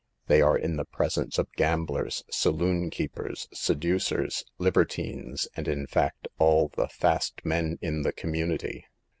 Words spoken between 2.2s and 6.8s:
saloonkeepers, seducers, libertines, and in fact all